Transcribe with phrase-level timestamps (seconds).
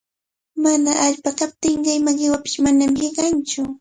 [0.63, 3.61] Mana allpa kaptinqa ima qiwapish manami hiqanmantsu.